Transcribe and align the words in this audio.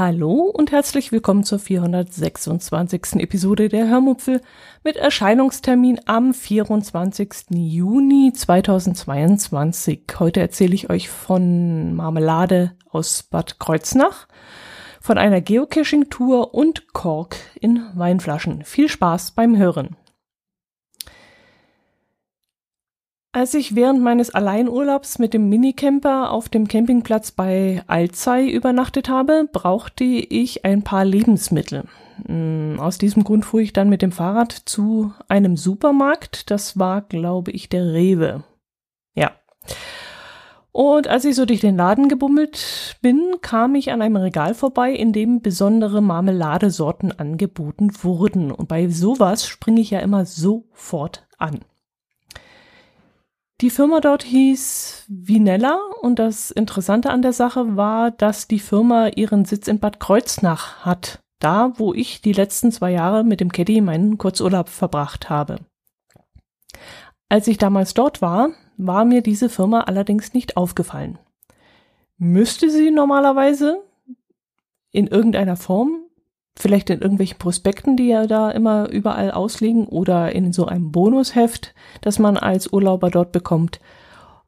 Hallo 0.00 0.44
und 0.44 0.72
herzlich 0.72 1.12
willkommen 1.12 1.44
zur 1.44 1.58
426. 1.58 3.16
Episode 3.16 3.68
der 3.68 3.86
Hörmupfel 3.86 4.40
mit 4.82 4.96
Erscheinungstermin 4.96 6.00
am 6.06 6.32
24. 6.32 7.50
Juni 7.50 8.32
2022. 8.34 10.04
Heute 10.18 10.40
erzähle 10.40 10.74
ich 10.74 10.88
euch 10.88 11.10
von 11.10 11.94
Marmelade 11.94 12.72
aus 12.90 13.24
Bad 13.24 13.58
Kreuznach, 13.58 14.26
von 15.02 15.18
einer 15.18 15.42
Geocaching-Tour 15.42 16.54
und 16.54 16.94
Kork 16.94 17.36
in 17.60 17.84
Weinflaschen. 17.92 18.64
Viel 18.64 18.88
Spaß 18.88 19.32
beim 19.32 19.58
Hören. 19.58 19.98
Als 23.32 23.54
ich 23.54 23.76
während 23.76 24.02
meines 24.02 24.34
Alleinurlaubs 24.34 25.20
mit 25.20 25.34
dem 25.34 25.48
Minicamper 25.48 26.32
auf 26.32 26.48
dem 26.48 26.66
Campingplatz 26.66 27.30
bei 27.30 27.80
Alzey 27.86 28.50
übernachtet 28.50 29.08
habe, 29.08 29.48
brauchte 29.52 30.02
ich 30.02 30.64
ein 30.64 30.82
paar 30.82 31.04
Lebensmittel. 31.04 31.84
Hm, 32.26 32.78
aus 32.80 32.98
diesem 32.98 33.22
Grund 33.22 33.44
fuhr 33.44 33.60
ich 33.60 33.72
dann 33.72 33.88
mit 33.88 34.02
dem 34.02 34.10
Fahrrad 34.10 34.50
zu 34.52 35.12
einem 35.28 35.56
Supermarkt. 35.56 36.50
Das 36.50 36.76
war, 36.76 37.02
glaube 37.02 37.52
ich, 37.52 37.68
der 37.68 37.92
Rewe. 37.92 38.42
Ja. 39.14 39.30
Und 40.72 41.06
als 41.06 41.24
ich 41.24 41.36
so 41.36 41.46
durch 41.46 41.60
den 41.60 41.76
Laden 41.76 42.08
gebummelt 42.08 42.96
bin, 43.00 43.36
kam 43.42 43.76
ich 43.76 43.92
an 43.92 44.02
einem 44.02 44.16
Regal 44.16 44.54
vorbei, 44.54 44.92
in 44.92 45.12
dem 45.12 45.40
besondere 45.40 46.00
Marmeladesorten 46.00 47.16
angeboten 47.16 47.92
wurden. 48.02 48.50
Und 48.50 48.66
bei 48.66 48.88
sowas 48.88 49.46
springe 49.46 49.80
ich 49.80 49.90
ja 49.90 50.00
immer 50.00 50.26
sofort 50.26 51.28
an. 51.38 51.60
Die 53.60 53.68
Firma 53.68 54.00
dort 54.00 54.22
hieß 54.22 55.04
Vinella 55.08 55.78
und 56.00 56.18
das 56.18 56.50
Interessante 56.50 57.10
an 57.10 57.20
der 57.20 57.34
Sache 57.34 57.76
war, 57.76 58.10
dass 58.10 58.48
die 58.48 58.58
Firma 58.58 59.08
ihren 59.08 59.44
Sitz 59.44 59.68
in 59.68 59.78
Bad 59.78 60.00
Kreuznach 60.00 60.86
hat, 60.86 61.20
da 61.40 61.74
wo 61.76 61.92
ich 61.92 62.22
die 62.22 62.32
letzten 62.32 62.72
zwei 62.72 62.90
Jahre 62.90 63.22
mit 63.22 63.40
dem 63.40 63.52
Caddy 63.52 63.82
meinen 63.82 64.16
Kurzurlaub 64.16 64.70
verbracht 64.70 65.28
habe. 65.28 65.58
Als 67.28 67.48
ich 67.48 67.58
damals 67.58 67.92
dort 67.92 68.22
war, 68.22 68.50
war 68.78 69.04
mir 69.04 69.20
diese 69.20 69.50
Firma 69.50 69.82
allerdings 69.82 70.32
nicht 70.32 70.56
aufgefallen. 70.56 71.18
Müsste 72.16 72.70
sie 72.70 72.90
normalerweise 72.90 73.82
in 74.90 75.06
irgendeiner 75.06 75.56
Form 75.56 76.00
vielleicht 76.56 76.90
in 76.90 77.00
irgendwelchen 77.00 77.38
Prospekten, 77.38 77.96
die 77.96 78.08
ja 78.08 78.26
da 78.26 78.50
immer 78.50 78.88
überall 78.90 79.30
auslegen 79.30 79.86
oder 79.86 80.32
in 80.32 80.52
so 80.52 80.66
einem 80.66 80.92
Bonusheft, 80.92 81.74
das 82.00 82.18
man 82.18 82.36
als 82.36 82.72
Urlauber 82.72 83.10
dort 83.10 83.32
bekommt. 83.32 83.80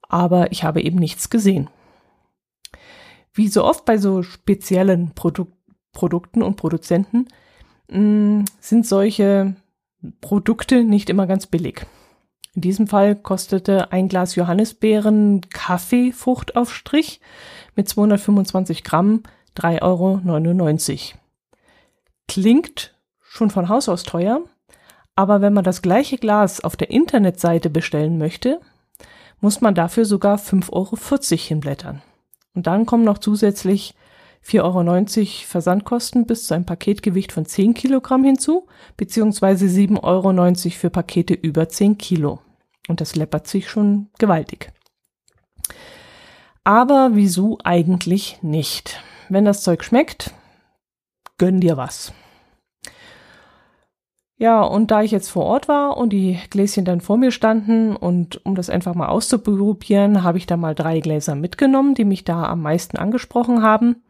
Aber 0.08 0.52
ich 0.52 0.64
habe 0.64 0.82
eben 0.82 0.98
nichts 0.98 1.30
gesehen. 1.30 1.70
Wie 3.32 3.48
so 3.48 3.64
oft 3.64 3.84
bei 3.84 3.96
so 3.98 4.22
speziellen 4.22 5.12
Produ 5.14 5.46
Produkten 5.92 6.42
und 6.42 6.56
Produzenten 6.56 7.28
mh, 7.88 7.98
mm, 7.98 8.44
sind 8.60 8.86
solche 8.86 9.56
Produkte 10.22 10.84
nicht 10.84 11.10
immer 11.10 11.26
ganz 11.26 11.46
billig. 11.46 11.86
In 12.54 12.62
diesem 12.62 12.86
Fall 12.86 13.14
kostete 13.14 13.92
ein 13.92 14.08
Glas 14.08 14.34
Johannisbeeren 14.34 15.42
Kaffeefruchtaufstrich 15.50 17.20
mit 17.76 17.88
225 17.88 18.84
Gramm 18.84 19.22
3,99 19.56 19.82
Euro. 19.82 21.21
Klingt 22.28 22.94
schon 23.20 23.50
von 23.50 23.68
Haus 23.68 23.88
aus 23.88 24.02
teuer, 24.02 24.42
aber 25.14 25.40
wenn 25.40 25.52
man 25.52 25.64
das 25.64 25.82
gleiche 25.82 26.16
Glas 26.18 26.60
auf 26.60 26.76
der 26.76 26.90
Internetseite 26.90 27.70
bestellen 27.70 28.18
möchte, 28.18 28.60
muss 29.40 29.60
man 29.60 29.74
dafür 29.74 30.04
sogar 30.04 30.38
5,40 30.38 30.70
Euro 30.72 30.96
hinblättern. 31.36 32.02
Und 32.54 32.66
dann 32.66 32.86
kommen 32.86 33.04
noch 33.04 33.18
zusätzlich 33.18 33.94
4,90 34.44 34.60
Euro 34.62 35.46
Versandkosten 35.46 36.26
bis 36.26 36.46
zu 36.46 36.54
einem 36.54 36.66
Paketgewicht 36.66 37.32
von 37.32 37.46
10 37.46 37.74
Kilogramm 37.74 38.24
hinzu, 38.24 38.66
beziehungsweise 38.96 39.66
7,90 39.66 40.02
Euro 40.02 40.70
für 40.70 40.90
Pakete 40.90 41.34
über 41.34 41.68
10 41.68 41.98
Kilo. 41.98 42.40
Und 42.88 43.00
das 43.00 43.14
läppert 43.14 43.46
sich 43.46 43.68
schon 43.68 44.08
gewaltig. 44.18 44.72
Aber 46.64 47.10
wieso 47.12 47.58
eigentlich 47.64 48.38
nicht? 48.42 49.00
Wenn 49.28 49.44
das 49.44 49.62
Zeug 49.62 49.84
schmeckt, 49.84 50.32
gönn 51.42 51.58
dir 51.58 51.76
was. 51.76 52.12
Ja, 54.38 54.62
und 54.62 54.92
da 54.92 55.02
ich 55.02 55.10
jetzt 55.10 55.28
vor 55.28 55.44
Ort 55.44 55.66
war 55.66 55.96
und 55.96 56.10
die 56.10 56.38
Gläschen 56.50 56.84
dann 56.84 57.00
vor 57.00 57.16
mir 57.16 57.32
standen 57.32 57.96
und 57.96 58.46
um 58.46 58.54
das 58.54 58.70
einfach 58.70 58.94
mal 58.94 59.08
auszuprobieren, 59.08 60.22
habe 60.22 60.38
ich 60.38 60.46
da 60.46 60.56
mal 60.56 60.76
drei 60.76 61.00
Gläser 61.00 61.34
mitgenommen, 61.34 61.96
die 61.96 62.04
mich 62.04 62.22
da 62.22 62.44
am 62.44 62.62
meisten 62.62 62.96
angesprochen 62.96 63.60
haben. 63.60 64.04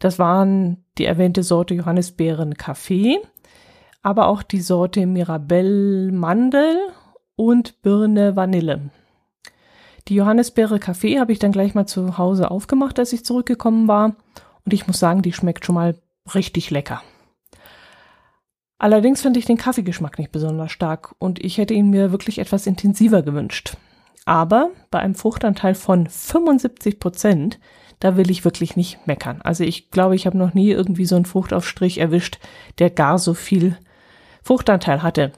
Das 0.00 0.18
waren 0.18 0.84
die 0.98 1.06
erwähnte 1.06 1.42
Sorte 1.42 1.72
Johannisbeeren 1.72 2.58
Kaffee, 2.58 3.20
aber 4.02 4.28
auch 4.28 4.42
die 4.42 4.60
Sorte 4.60 5.06
Mirabelle 5.06 6.12
Mandel 6.12 6.76
und 7.36 7.80
Birne 7.80 8.36
Vanille. 8.36 8.90
Die 10.08 10.14
Johannisbeere 10.14 10.78
Kaffee 10.78 11.20
habe 11.20 11.32
ich 11.32 11.38
dann 11.38 11.52
gleich 11.52 11.74
mal 11.74 11.86
zu 11.86 12.18
Hause 12.18 12.50
aufgemacht, 12.50 12.98
als 12.98 13.14
ich 13.14 13.24
zurückgekommen 13.24 13.88
war. 13.88 14.14
Und 14.66 14.74
ich 14.74 14.86
muss 14.86 14.98
sagen, 14.98 15.22
die 15.22 15.32
schmeckt 15.32 15.64
schon 15.64 15.76
mal 15.76 15.94
richtig 16.34 16.70
lecker. 16.70 17.02
Allerdings 18.78 19.22
finde 19.22 19.38
ich 19.38 19.46
den 19.46 19.56
Kaffeegeschmack 19.56 20.18
nicht 20.18 20.32
besonders 20.32 20.70
stark 20.70 21.14
und 21.18 21.42
ich 21.42 21.56
hätte 21.56 21.72
ihn 21.72 21.90
mir 21.90 22.12
wirklich 22.12 22.38
etwas 22.38 22.66
intensiver 22.66 23.22
gewünscht. 23.22 23.76
Aber 24.26 24.70
bei 24.90 24.98
einem 24.98 25.14
Fruchtanteil 25.14 25.74
von 25.74 26.08
75 26.08 26.98
Prozent, 26.98 27.58
da 28.00 28.16
will 28.16 28.30
ich 28.30 28.44
wirklich 28.44 28.76
nicht 28.76 29.06
meckern. 29.06 29.40
Also 29.40 29.64
ich 29.64 29.90
glaube, 29.90 30.16
ich 30.16 30.26
habe 30.26 30.36
noch 30.36 30.52
nie 30.52 30.70
irgendwie 30.70 31.06
so 31.06 31.16
einen 31.16 31.24
Fruchtaufstrich 31.24 31.98
erwischt, 31.98 32.38
der 32.78 32.90
gar 32.90 33.18
so 33.18 33.32
viel 33.32 33.78
Fruchtanteil 34.42 35.02
hatte. 35.02 35.32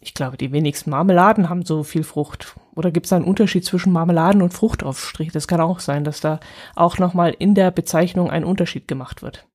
Ich 0.00 0.12
glaube, 0.12 0.36
die 0.36 0.52
wenigsten 0.52 0.90
Marmeladen 0.90 1.48
haben 1.48 1.64
so 1.64 1.82
viel 1.82 2.04
Frucht. 2.04 2.54
Oder 2.74 2.90
gibt 2.90 3.06
es 3.06 3.12
einen 3.12 3.24
Unterschied 3.24 3.64
zwischen 3.64 3.92
Marmeladen 3.92 4.42
und 4.42 4.52
Fruchtaufstrich? 4.52 5.32
Das 5.32 5.48
kann 5.48 5.60
auch 5.60 5.80
sein, 5.80 6.04
dass 6.04 6.20
da 6.20 6.38
auch 6.74 6.98
nochmal 6.98 7.34
in 7.38 7.54
der 7.54 7.70
Bezeichnung 7.70 8.30
ein 8.30 8.44
Unterschied 8.44 8.86
gemacht 8.88 9.22
wird. 9.22 9.46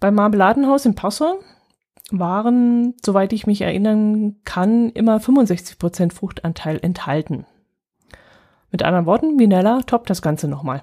Beim 0.00 0.14
Marmeladenhaus 0.14 0.86
in 0.86 0.94
Passau 0.94 1.40
waren, 2.10 2.94
soweit 3.04 3.32
ich 3.32 3.46
mich 3.46 3.62
erinnern 3.62 4.36
kann, 4.44 4.90
immer 4.90 5.18
65% 5.18 6.12
Fruchtanteil 6.12 6.78
enthalten. 6.80 7.46
Mit 8.70 8.82
anderen 8.82 9.06
Worten, 9.06 9.38
Vinella 9.38 9.80
toppt 9.82 10.10
das 10.10 10.22
Ganze 10.22 10.46
nochmal. 10.46 10.82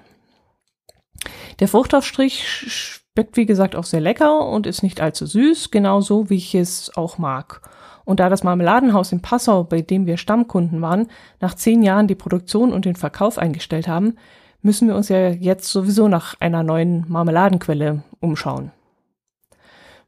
Der 1.60 1.68
Fruchtaufstrich 1.68 2.44
schmeckt 2.46 3.36
wie 3.36 3.46
gesagt 3.46 3.74
auch 3.74 3.84
sehr 3.84 4.00
lecker 4.00 4.46
und 4.46 4.66
ist 4.66 4.82
nicht 4.82 5.00
allzu 5.00 5.24
süß, 5.24 5.70
genauso 5.70 6.28
wie 6.28 6.36
ich 6.36 6.54
es 6.54 6.94
auch 6.96 7.16
mag. 7.16 7.62
Und 8.04 8.20
da 8.20 8.28
das 8.28 8.44
Marmeladenhaus 8.44 9.12
in 9.12 9.22
Passau, 9.22 9.64
bei 9.64 9.80
dem 9.80 10.06
wir 10.06 10.16
Stammkunden 10.16 10.82
waren, 10.82 11.08
nach 11.40 11.54
zehn 11.54 11.82
Jahren 11.82 12.06
die 12.06 12.14
Produktion 12.14 12.72
und 12.72 12.84
den 12.84 12.96
Verkauf 12.96 13.38
eingestellt 13.38 13.88
haben, 13.88 14.16
müssen 14.62 14.88
wir 14.88 14.94
uns 14.94 15.08
ja 15.08 15.30
jetzt 15.30 15.70
sowieso 15.70 16.06
nach 16.06 16.38
einer 16.40 16.62
neuen 16.62 17.04
Marmeladenquelle 17.08 18.02
umschauen. 18.20 18.70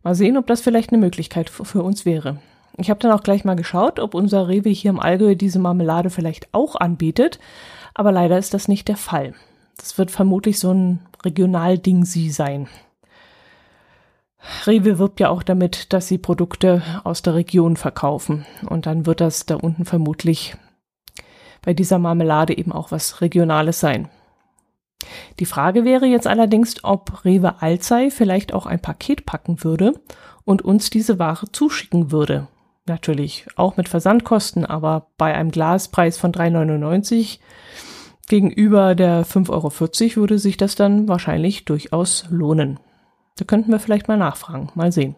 Mal 0.02 0.14
sehen, 0.14 0.36
ob 0.36 0.46
das 0.46 0.60
vielleicht 0.60 0.90
eine 0.90 0.98
Möglichkeit 1.00 1.50
für 1.50 1.82
uns 1.82 2.04
wäre. 2.04 2.38
Ich 2.76 2.90
habe 2.90 3.00
dann 3.00 3.12
auch 3.12 3.22
gleich 3.22 3.44
mal 3.44 3.56
geschaut, 3.56 3.98
ob 3.98 4.14
unser 4.14 4.46
Rewe 4.48 4.68
hier 4.68 4.90
im 4.90 5.00
Allgäu 5.00 5.34
diese 5.34 5.58
Marmelade 5.58 6.10
vielleicht 6.10 6.48
auch 6.52 6.76
anbietet, 6.76 7.40
aber 7.94 8.12
leider 8.12 8.38
ist 8.38 8.54
das 8.54 8.68
nicht 8.68 8.86
der 8.86 8.96
Fall. 8.96 9.34
Das 9.76 9.98
wird 9.98 10.10
vermutlich 10.10 10.58
so 10.58 10.72
ein 10.72 11.00
Regionalding 11.24 12.04
sie 12.04 12.30
sein. 12.30 12.68
Rewe 14.66 14.98
wirbt 14.98 15.18
ja 15.18 15.30
auch 15.30 15.42
damit, 15.42 15.92
dass 15.92 16.06
sie 16.06 16.18
Produkte 16.18 16.82
aus 17.02 17.22
der 17.22 17.34
Region 17.34 17.76
verkaufen. 17.76 18.46
Und 18.68 18.86
dann 18.86 19.06
wird 19.06 19.20
das 19.20 19.46
da 19.46 19.56
unten 19.56 19.84
vermutlich 19.84 20.56
bei 21.62 21.74
dieser 21.74 21.98
Marmelade 21.98 22.56
eben 22.56 22.72
auch 22.72 22.92
was 22.92 23.20
Regionales 23.20 23.80
sein. 23.80 24.08
Die 25.38 25.46
Frage 25.46 25.84
wäre 25.84 26.06
jetzt 26.06 26.26
allerdings, 26.26 26.82
ob 26.82 27.24
Rewe 27.24 27.62
Alzey 27.62 28.10
vielleicht 28.10 28.52
auch 28.52 28.66
ein 28.66 28.80
Paket 28.80 29.26
packen 29.26 29.62
würde 29.62 29.94
und 30.44 30.62
uns 30.62 30.90
diese 30.90 31.18
Ware 31.18 31.50
zuschicken 31.52 32.10
würde. 32.10 32.48
Natürlich 32.86 33.46
auch 33.56 33.76
mit 33.76 33.88
Versandkosten, 33.88 34.64
aber 34.64 35.08
bei 35.18 35.34
einem 35.34 35.50
Glaspreis 35.50 36.16
von 36.16 36.32
3,99 36.32 37.38
gegenüber 38.28 38.94
der 38.94 39.24
5,40 39.24 39.50
Euro 39.52 40.16
würde 40.16 40.38
sich 40.38 40.56
das 40.56 40.74
dann 40.74 41.08
wahrscheinlich 41.08 41.64
durchaus 41.64 42.26
lohnen. 42.30 42.80
Da 43.36 43.44
könnten 43.44 43.70
wir 43.70 43.78
vielleicht 43.78 44.08
mal 44.08 44.16
nachfragen, 44.16 44.70
mal 44.74 44.90
sehen. 44.90 45.16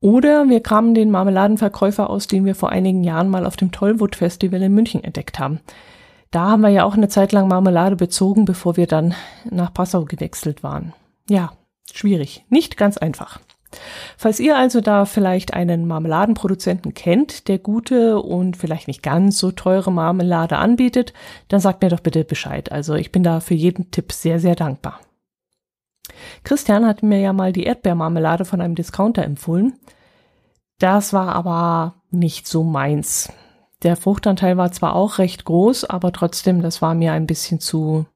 Oder 0.00 0.48
wir 0.48 0.62
kramen 0.62 0.94
den 0.94 1.10
Marmeladenverkäufer 1.10 2.08
aus, 2.08 2.26
den 2.26 2.44
wir 2.44 2.54
vor 2.54 2.70
einigen 2.70 3.04
Jahren 3.04 3.28
mal 3.28 3.46
auf 3.46 3.56
dem 3.56 3.70
Tollwood 3.70 4.16
Festival 4.16 4.62
in 4.62 4.74
München 4.74 5.04
entdeckt 5.04 5.38
haben. 5.38 5.60
Da 6.30 6.50
haben 6.50 6.62
wir 6.62 6.68
ja 6.68 6.84
auch 6.84 6.94
eine 6.94 7.08
Zeit 7.08 7.32
lang 7.32 7.48
Marmelade 7.48 7.96
bezogen, 7.96 8.44
bevor 8.44 8.76
wir 8.76 8.86
dann 8.86 9.14
nach 9.50 9.74
Passau 9.74 10.04
gewechselt 10.04 10.62
waren. 10.62 10.92
Ja, 11.28 11.52
schwierig, 11.92 12.44
nicht 12.48 12.76
ganz 12.76 12.96
einfach. 12.96 13.40
Falls 14.16 14.40
ihr 14.40 14.56
also 14.56 14.80
da 14.80 15.04
vielleicht 15.04 15.54
einen 15.54 15.86
Marmeladenproduzenten 15.86 16.94
kennt, 16.94 17.48
der 17.48 17.58
gute 17.58 18.20
und 18.20 18.56
vielleicht 18.56 18.88
nicht 18.88 19.02
ganz 19.02 19.38
so 19.38 19.52
teure 19.52 19.92
Marmelade 19.92 20.56
anbietet, 20.56 21.12
dann 21.48 21.60
sagt 21.60 21.82
mir 21.82 21.88
doch 21.88 22.00
bitte 22.00 22.24
Bescheid. 22.24 22.72
Also 22.72 22.94
ich 22.94 23.12
bin 23.12 23.22
da 23.22 23.40
für 23.40 23.54
jeden 23.54 23.90
Tipp 23.90 24.12
sehr, 24.12 24.40
sehr 24.40 24.56
dankbar. 24.56 25.00
Christian 26.42 26.86
hat 26.86 27.02
mir 27.02 27.20
ja 27.20 27.32
mal 27.32 27.52
die 27.52 27.64
Erdbeermarmelade 27.64 28.44
von 28.44 28.60
einem 28.60 28.74
Discounter 28.74 29.24
empfohlen. 29.24 29.74
Das 30.78 31.12
war 31.12 31.34
aber 31.34 31.94
nicht 32.10 32.48
so 32.48 32.64
meins. 32.64 33.32
Der 33.82 33.96
Fruchtanteil 33.96 34.56
war 34.56 34.72
zwar 34.72 34.94
auch 34.94 35.18
recht 35.18 35.44
groß, 35.44 35.84
aber 35.84 36.12
trotzdem, 36.12 36.60
das 36.62 36.82
war 36.82 36.94
mir 36.94 37.12
ein 37.12 37.26
bisschen 37.26 37.60
zu, 37.60 38.06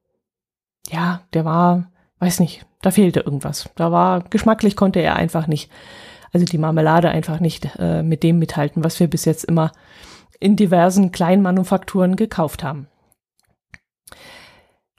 ja, 0.89 1.21
der 1.33 1.45
war, 1.45 1.91
weiß 2.19 2.39
nicht, 2.39 2.65
da 2.81 2.91
fehlte 2.91 3.21
irgendwas. 3.21 3.69
Da 3.75 3.91
war, 3.91 4.21
geschmacklich 4.21 4.75
konnte 4.75 4.99
er 4.99 5.15
einfach 5.15 5.47
nicht, 5.47 5.71
also 6.31 6.45
die 6.45 6.59
Marmelade 6.59 7.09
einfach 7.09 7.39
nicht 7.39 7.69
äh, 7.79 8.03
mit 8.03 8.21
dem 8.21 8.37
mithalten, 8.37 8.83
was 8.83 8.99
wir 8.99 9.07
bis 9.07 9.25
jetzt 9.25 9.43
immer 9.45 9.71
in 10.39 10.55
diversen 10.55 11.11
Kleinmanufakturen 11.11 12.15
gekauft 12.15 12.63
haben. 12.63 12.87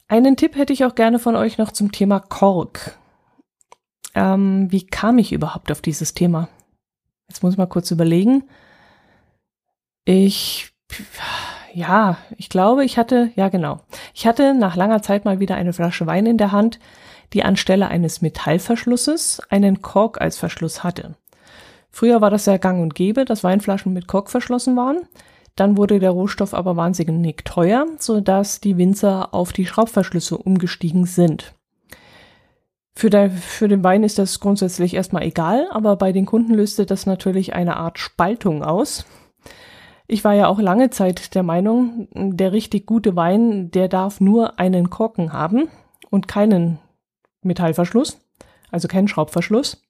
Einen 0.08 0.36
Tipp 0.36 0.56
hätte 0.56 0.72
ich 0.72 0.84
auch 0.84 0.94
gerne 0.94 1.18
von 1.18 1.36
euch 1.36 1.58
noch 1.58 1.72
zum 1.72 1.92
Thema 1.92 2.20
Kork. 2.20 2.98
Ähm, 4.14 4.70
wie 4.70 4.86
kam 4.86 5.18
ich 5.18 5.32
überhaupt 5.32 5.70
auf 5.70 5.82
dieses 5.82 6.14
Thema? 6.14 6.48
Jetzt 7.28 7.42
muss 7.42 7.54
ich 7.54 7.58
mal 7.58 7.66
kurz 7.66 7.90
überlegen. 7.90 8.44
Ich, 10.06 10.72
ja, 11.74 12.16
ich 12.38 12.48
glaube, 12.48 12.84
ich 12.84 12.96
hatte, 12.96 13.32
ja 13.34 13.48
genau. 13.48 13.80
Ich 14.14 14.24
hatte 14.24 14.54
nach 14.54 14.76
langer 14.76 15.02
Zeit 15.02 15.24
mal 15.24 15.40
wieder 15.40 15.56
eine 15.56 15.72
Flasche 15.72 16.06
Wein 16.06 16.26
in 16.26 16.38
der 16.38 16.52
Hand, 16.52 16.78
die 17.32 17.42
anstelle 17.42 17.88
eines 17.88 18.22
Metallverschlusses 18.22 19.42
einen 19.50 19.82
Kork 19.82 20.20
als 20.20 20.38
Verschluss 20.38 20.84
hatte. 20.84 21.16
Früher 21.90 22.20
war 22.20 22.30
das 22.30 22.44
sehr 22.44 22.60
gang 22.60 22.80
und 22.82 22.94
gäbe, 22.94 23.24
dass 23.24 23.42
Weinflaschen 23.42 23.92
mit 23.92 24.06
Kork 24.06 24.30
verschlossen 24.30 24.76
waren. 24.76 25.08
Dann 25.56 25.76
wurde 25.76 25.98
der 25.98 26.10
Rohstoff 26.10 26.54
aber 26.54 26.76
wahnsinnig 26.76 27.44
teuer, 27.44 27.86
so 27.98 28.20
dass 28.20 28.60
die 28.60 28.76
Winzer 28.76 29.34
auf 29.34 29.52
die 29.52 29.66
Schraubverschlüsse 29.66 30.38
umgestiegen 30.38 31.04
sind. 31.04 31.52
Für, 32.94 33.10
der, 33.10 33.32
für 33.32 33.66
den 33.66 33.82
Wein 33.82 34.04
ist 34.04 34.20
das 34.20 34.38
grundsätzlich 34.38 34.94
erstmal 34.94 35.24
egal, 35.24 35.66
aber 35.72 35.96
bei 35.96 36.12
den 36.12 36.26
Kunden 36.26 36.54
löste 36.54 36.86
das 36.86 37.06
natürlich 37.06 37.54
eine 37.54 37.76
Art 37.76 37.98
Spaltung 37.98 38.62
aus. 38.62 39.04
Ich 40.08 40.24
war 40.24 40.34
ja 40.34 40.46
auch 40.46 40.60
lange 40.60 40.90
Zeit 40.90 41.34
der 41.34 41.42
Meinung, 41.42 42.08
der 42.14 42.52
richtig 42.52 42.86
gute 42.86 43.16
Wein, 43.16 43.70
der 43.72 43.88
darf 43.88 44.20
nur 44.20 44.58
einen 44.58 44.88
Korken 44.88 45.32
haben 45.32 45.68
und 46.10 46.28
keinen 46.28 46.78
Metallverschluss, 47.42 48.18
also 48.70 48.86
keinen 48.86 49.08
Schraubverschluss. 49.08 49.82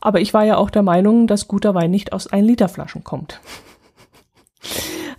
Aber 0.00 0.20
ich 0.20 0.34
war 0.34 0.44
ja 0.44 0.56
auch 0.56 0.68
der 0.68 0.82
Meinung, 0.82 1.26
dass 1.26 1.48
guter 1.48 1.74
Wein 1.74 1.90
nicht 1.90 2.12
aus 2.12 2.26
1 2.26 2.46
Liter 2.46 2.68
Flaschen 2.68 3.04
kommt. 3.04 3.40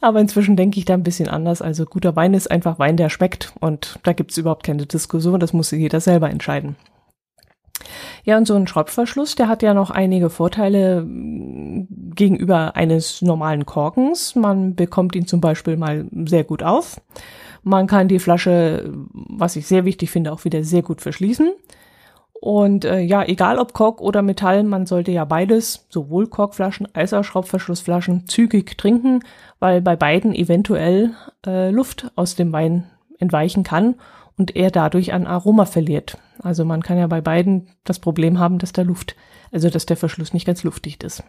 Aber 0.02 0.20
inzwischen 0.20 0.58
denke 0.58 0.78
ich 0.78 0.86
da 0.86 0.94
ein 0.94 1.04
bisschen 1.04 1.30
anders. 1.30 1.62
Also 1.62 1.86
guter 1.86 2.16
Wein 2.16 2.34
ist 2.34 2.52
einfach 2.52 2.78
Wein, 2.78 2.98
der 2.98 3.10
schmeckt 3.10 3.54
und 3.62 4.00
da 4.04 4.14
gibt 4.14 4.32
es 4.32 4.38
überhaupt 4.38 4.64
keine 4.64 4.86
Diskussion, 4.86 5.40
das 5.40 5.54
muss 5.54 5.72
jeder 5.72 6.02
selber 6.02 6.30
entscheiden. 6.30 6.76
Ja, 8.26 8.38
und 8.38 8.48
so 8.48 8.56
ein 8.56 8.68
Schraubverschluss, 8.68 9.36
der 9.36 9.50
hat 9.50 9.64
ja 9.64 9.74
noch 9.74 9.90
einige 9.90 10.30
Vorteile 10.30 11.04
mm, 11.04 12.14
gegenüber 12.16 12.76
eines 12.76 13.22
normalen 13.22 13.66
Korkens. 13.66 14.36
Man 14.36 14.76
bekommt 14.76 15.16
ihn 15.16 15.28
zum 15.28 15.42
Beispiel 15.42 15.76
mal 15.76 16.06
sehr 16.26 16.46
gut 16.46 16.64
auf. 16.64 17.02
Man 17.64 17.88
kann 17.88 18.08
die 18.08 18.20
Flasche, 18.20 18.92
was 19.14 19.56
ich 19.56 19.68
sehr 19.68 19.86
wichtig 19.86 20.10
finde, 20.10 20.32
auch 20.32 20.46
wieder 20.46 20.64
sehr 20.64 20.84
gut 20.84 21.02
verschließen. 21.02 21.52
Und 22.34 22.84
äh, 22.84 23.00
ja, 23.00 23.24
egal 23.24 23.58
ob 23.58 23.74
Kork 23.74 24.02
oder 24.02 24.22
Metall, 24.22 24.64
man 24.64 24.86
sollte 24.86 25.12
ja 25.12 25.24
beides, 25.24 25.86
sowohl 25.90 26.28
Korkflaschen 26.28 26.88
als 26.94 27.14
auch 27.14 27.24
Schraubverschlussflaschen, 27.24 28.28
zügig 28.28 28.78
trinken, 28.78 29.24
weil 29.60 29.82
bei 29.82 29.96
beiden 29.96 30.36
eventuell 30.36 31.12
äh, 31.46 31.72
Luft 31.72 32.12
aus 32.16 32.36
dem 32.36 32.52
Wein 32.52 32.84
entweichen 33.18 33.64
kann 33.64 33.96
und 34.38 34.56
er 34.56 34.72
dadurch 34.72 35.14
an 35.14 35.28
Aroma 35.28 35.66
verliert. 35.66 36.18
Also 36.40 36.66
man 36.66 36.82
kann 36.84 36.98
ja 36.98 37.08
bei 37.08 37.22
beiden 37.22 37.70
das 37.84 38.00
Problem 38.00 38.40
haben, 38.40 38.60
dass 38.60 38.74
der 38.74 38.84
Luft, 38.84 39.16
also 39.52 39.70
dass 39.70 39.86
der 39.86 39.98
Verschluss 39.98 40.34
nicht 40.34 40.46
ganz 40.46 40.64
luftdicht 40.64 41.04
ist. 41.04 41.24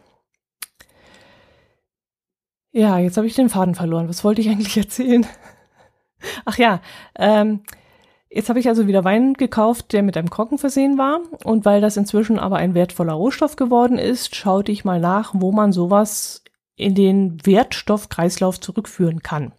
Ja, 2.72 2.98
jetzt 2.98 3.16
habe 3.16 3.26
ich 3.26 3.34
den 3.34 3.48
Faden 3.48 3.74
verloren. 3.74 4.08
Was 4.08 4.24
wollte 4.24 4.40
ich 4.40 4.48
eigentlich 4.48 4.76
erzählen? 4.76 5.26
Ach 6.44 6.58
ja, 6.58 6.80
ähm, 7.16 7.60
jetzt 8.30 8.48
habe 8.48 8.58
ich 8.58 8.68
also 8.68 8.86
wieder 8.86 9.04
Wein 9.04 9.34
gekauft, 9.34 9.92
der 9.92 10.02
mit 10.02 10.16
einem 10.16 10.30
Korken 10.30 10.58
versehen 10.58 10.98
war. 10.98 11.20
Und 11.44 11.64
weil 11.64 11.80
das 11.80 11.96
inzwischen 11.96 12.38
aber 12.38 12.56
ein 12.56 12.74
wertvoller 12.74 13.12
Rohstoff 13.12 13.56
geworden 13.56 13.98
ist, 13.98 14.34
schaute 14.34 14.72
ich 14.72 14.84
mal 14.84 14.98
nach, 14.98 15.34
wo 15.36 15.52
man 15.52 15.72
sowas 15.72 16.42
in 16.74 16.94
den 16.94 17.44
Wertstoffkreislauf 17.46 18.58
zurückführen 18.58 19.22
kann. 19.22 19.52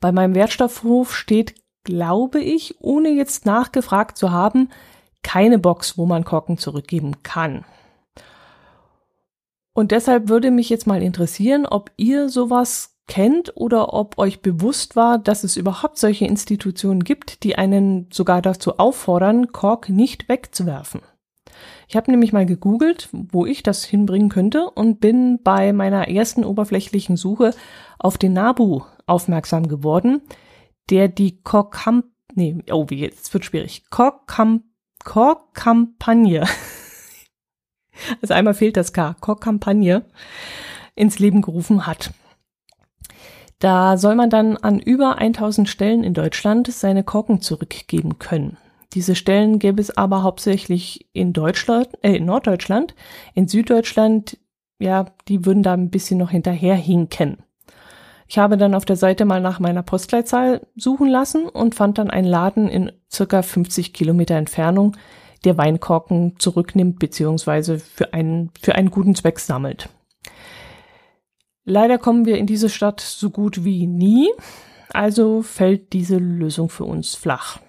Bei 0.00 0.12
meinem 0.12 0.34
Wertstoffhof 0.34 1.14
steht, 1.14 1.54
glaube 1.84 2.40
ich, 2.40 2.76
ohne 2.80 3.10
jetzt 3.10 3.46
nachgefragt 3.46 4.18
zu 4.18 4.30
haben, 4.30 4.70
keine 5.22 5.58
Box, 5.58 5.96
wo 5.96 6.06
man 6.06 6.24
Korken 6.24 6.58
zurückgeben 6.58 7.22
kann. 7.22 7.64
Und 9.74 9.90
deshalb 9.90 10.28
würde 10.28 10.50
mich 10.50 10.68
jetzt 10.68 10.86
mal 10.86 11.02
interessieren, 11.02 11.66
ob 11.66 11.90
ihr 11.96 12.28
sowas 12.28 12.96
kennt 13.06 13.56
oder 13.56 13.92
ob 13.92 14.18
euch 14.18 14.40
bewusst 14.40 14.96
war, 14.96 15.18
dass 15.18 15.44
es 15.44 15.56
überhaupt 15.56 15.98
solche 15.98 16.26
Institutionen 16.26 17.04
gibt, 17.04 17.42
die 17.42 17.56
einen 17.56 18.08
sogar 18.12 18.40
dazu 18.40 18.78
auffordern, 18.78 19.52
Kork 19.52 19.88
nicht 19.88 20.28
wegzuwerfen. 20.28 21.02
Ich 21.86 21.96
habe 21.96 22.10
nämlich 22.10 22.32
mal 22.32 22.46
gegoogelt, 22.46 23.08
wo 23.12 23.46
ich 23.46 23.62
das 23.62 23.84
hinbringen 23.84 24.28
könnte 24.28 24.70
und 24.70 25.00
bin 25.00 25.40
bei 25.42 25.72
meiner 25.72 26.08
ersten 26.08 26.44
oberflächlichen 26.44 27.16
Suche 27.16 27.52
auf 27.98 28.16
den 28.16 28.32
Nabu 28.32 28.82
aufmerksam 29.06 29.68
geworden, 29.68 30.22
der 30.90 31.08
die 31.08 31.40
Korkam 31.42 32.04
nee, 32.34 32.56
oh 32.70 32.86
wie 32.88 33.00
jetzt 33.00 33.32
wird 33.32 33.44
schwierig. 33.44 33.84
Korkam 33.90 34.64
Korkkampagne. 35.04 36.46
also 38.22 38.34
einmal 38.34 38.54
fehlt 38.54 38.76
das 38.76 38.92
K, 38.92 39.14
Korkkampagne 39.20 40.04
ins 40.94 41.18
Leben 41.18 41.42
gerufen 41.42 41.86
hat. 41.86 42.12
Da 43.58 43.96
soll 43.96 44.14
man 44.14 44.30
dann 44.30 44.56
an 44.56 44.78
über 44.78 45.18
1000 45.18 45.68
Stellen 45.68 46.04
in 46.04 46.14
Deutschland 46.14 46.72
seine 46.72 47.04
Korken 47.04 47.40
zurückgeben 47.40 48.18
können. 48.18 48.56
Diese 48.94 49.14
Stellen 49.14 49.58
gäbe 49.58 49.80
es 49.80 49.96
aber 49.96 50.22
hauptsächlich 50.22 51.08
in 51.12 51.32
Deutschland, 51.32 51.88
äh, 52.02 52.16
in 52.16 52.26
Norddeutschland. 52.26 52.94
In 53.34 53.48
Süddeutschland, 53.48 54.38
ja, 54.78 55.06
die 55.28 55.44
würden 55.44 55.62
da 55.62 55.72
ein 55.72 55.90
bisschen 55.90 56.18
noch 56.18 56.30
hinterherhinken. 56.30 57.38
Ich 58.34 58.38
habe 58.38 58.56
dann 58.56 58.74
auf 58.74 58.84
der 58.84 58.96
Seite 58.96 59.26
mal 59.26 59.40
nach 59.40 59.60
meiner 59.60 59.84
Postleitzahl 59.84 60.66
suchen 60.74 61.08
lassen 61.08 61.48
und 61.48 61.76
fand 61.76 61.98
dann 61.98 62.10
einen 62.10 62.26
Laden 62.26 62.68
in 62.68 62.90
circa 63.08 63.42
50 63.42 63.92
Kilometer 63.92 64.34
Entfernung, 64.34 64.96
der 65.44 65.56
Weinkorken 65.56 66.34
zurücknimmt 66.40 66.98
bzw. 66.98 67.78
für 67.78 68.12
einen, 68.12 68.50
für 68.60 68.74
einen 68.74 68.90
guten 68.90 69.14
Zweck 69.14 69.38
sammelt. 69.38 69.88
Leider 71.64 71.96
kommen 71.96 72.26
wir 72.26 72.36
in 72.36 72.48
diese 72.48 72.70
Stadt 72.70 73.00
so 73.00 73.30
gut 73.30 73.62
wie 73.62 73.86
nie, 73.86 74.28
also 74.92 75.42
fällt 75.42 75.92
diese 75.92 76.16
Lösung 76.16 76.70
für 76.70 76.86
uns 76.86 77.14
flach. 77.14 77.60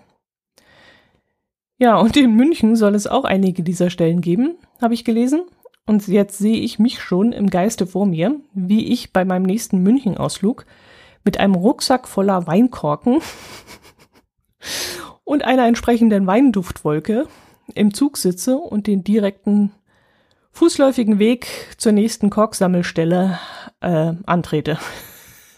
Ja, 1.77 1.99
und 1.99 2.17
in 2.17 2.35
München 2.35 2.75
soll 2.75 2.95
es 2.95 3.05
auch 3.05 3.25
einige 3.25 3.61
dieser 3.61 3.91
Stellen 3.91 4.19
geben, 4.19 4.57
habe 4.81 4.95
ich 4.95 5.05
gelesen. 5.05 5.43
Und 5.85 6.07
jetzt 6.07 6.39
sehe 6.39 6.57
ich 6.57 6.79
mich 6.79 6.99
schon 6.99 7.31
im 7.31 7.49
Geiste 7.49 7.85
vor 7.85 8.05
mir, 8.05 8.39
wie 8.53 8.91
ich 8.91 9.13
bei 9.13 9.23
meinem 9.23 9.43
nächsten 9.43 9.83
München-Ausflug 9.83 10.65
mit 11.23 11.39
einem 11.39 11.55
Rucksack 11.55 12.07
voller 12.07 12.47
Weinkorken 12.47 13.21
und 15.23 15.43
einer 15.43 15.67
entsprechenden 15.67 16.25
Weinduftwolke 16.25 17.27
im 17.73 17.93
Zug 17.93 18.17
sitze 18.17 18.57
und 18.57 18.87
den 18.87 19.03
direkten 19.03 19.71
fußläufigen 20.51 21.19
Weg 21.19 21.47
zur 21.77 21.91
nächsten 21.91 22.29
Korksammelstelle 22.29 23.39
äh, 23.81 24.13
antrete. 24.25 24.79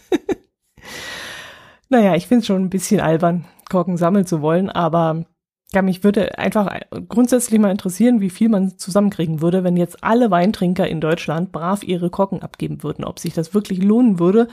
naja, 1.90 2.16
ich 2.16 2.28
finde 2.28 2.42
es 2.42 2.48
schon 2.48 2.64
ein 2.64 2.70
bisschen 2.70 3.00
albern, 3.00 3.46
Korken 3.70 3.96
sammeln 3.98 4.26
zu 4.26 4.42
wollen, 4.42 4.70
aber 4.70 5.26
ja, 5.74 5.82
mich 5.82 6.04
würde 6.04 6.38
einfach 6.38 6.80
grundsätzlich 7.10 7.60
mal 7.60 7.72
interessieren, 7.72 8.22
wie 8.22 8.30
viel 8.30 8.48
man 8.48 8.78
zusammenkriegen 8.78 9.42
würde, 9.42 9.64
wenn 9.64 9.76
jetzt 9.76 10.02
alle 10.02 10.32
Weintrinker 10.32 10.88
in 10.88 11.02
Deutschland 11.02 11.52
brav 11.52 11.84
ihre 11.84 12.10
Korken 12.10 12.42
abgeben 12.42 12.84
würden, 12.84 13.04
ob 13.04 13.20
sich 13.20 13.34
das 13.34 13.54
wirklich 13.54 13.84
lohnen 13.84 14.20
würde. 14.20 14.48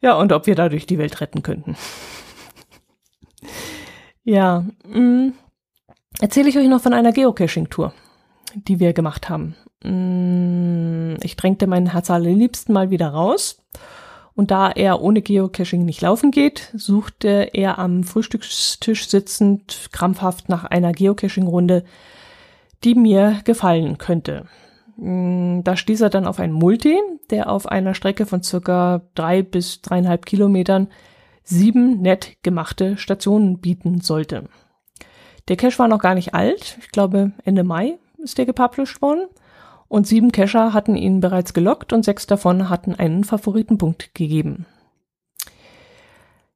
Ja, 0.00 0.16
und 0.16 0.32
ob 0.32 0.46
wir 0.46 0.54
dadurch 0.54 0.86
die 0.86 0.98
Welt 0.98 1.20
retten 1.20 1.42
könnten. 1.42 1.76
ja, 4.24 4.64
mh, 4.86 4.98
mm, 4.98 5.32
erzähle 6.20 6.48
ich 6.48 6.58
euch 6.58 6.68
noch 6.68 6.80
von 6.80 6.94
einer 6.94 7.12
Geocaching-Tour, 7.12 7.92
die 8.54 8.80
wir 8.80 8.94
gemacht 8.94 9.28
haben. 9.28 9.56
Mm, 9.82 11.16
ich 11.22 11.36
drängte 11.36 11.66
meinen 11.66 11.92
Herz 11.92 12.10
allerliebsten 12.10 12.72
mal 12.72 12.90
wieder 12.90 13.08
raus. 13.08 13.62
Und 14.36 14.50
da 14.50 14.70
er 14.70 15.00
ohne 15.00 15.22
Geocaching 15.22 15.84
nicht 15.84 16.00
laufen 16.00 16.30
geht, 16.30 16.72
suchte 16.74 17.50
er 17.52 17.78
am 17.78 18.02
Frühstückstisch 18.02 19.08
sitzend 19.08 19.90
krampfhaft 19.92 20.48
nach 20.48 20.64
einer 20.64 20.92
Geocaching-Runde, 20.92 21.84
die 22.82 22.94
mir 22.94 23.40
gefallen 23.44 23.96
könnte. 23.98 24.46
Mm, 24.96 25.60
da 25.62 25.76
stieß 25.76 26.00
er 26.00 26.10
dann 26.10 26.26
auf 26.26 26.40
einen 26.40 26.52
Multi, 26.52 26.98
der 27.30 27.48
auf 27.50 27.66
einer 27.66 27.94
Strecke 27.94 28.26
von 28.26 28.42
circa 28.42 29.02
drei 29.14 29.42
bis 29.42 29.80
dreieinhalb 29.82 30.26
Kilometern 30.26 30.88
sieben 31.44 32.00
nett 32.00 32.36
gemachte 32.42 32.96
Stationen 32.96 33.58
bieten 33.58 34.00
sollte. 34.00 34.44
Der 35.48 35.56
Cache 35.56 35.78
war 35.78 35.88
noch 35.88 35.98
gar 36.00 36.14
nicht 36.14 36.34
alt, 36.34 36.78
ich 36.80 36.90
glaube 36.90 37.32
Ende 37.44 37.64
Mai 37.64 37.98
ist 38.18 38.38
der 38.38 38.46
gepublished 38.46 39.02
worden. 39.02 39.26
Und 39.88 40.06
sieben 40.06 40.32
Cacher 40.32 40.72
hatten 40.72 40.96
ihn 40.96 41.20
bereits 41.20 41.54
gelockt 41.54 41.92
und 41.92 42.04
sechs 42.04 42.26
davon 42.26 42.68
hatten 42.68 42.94
einen 42.94 43.24
Favoritenpunkt 43.24 44.14
gegeben. 44.14 44.66